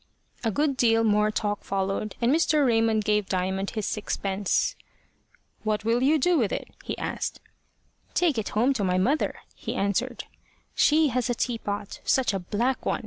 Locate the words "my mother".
8.83-9.35